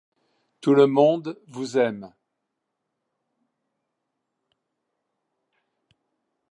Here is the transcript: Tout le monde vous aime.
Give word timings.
Tout 0.61 0.73
le 0.73 0.87
monde 0.87 1.39
vous 1.49 1.77
aime. 1.77 2.11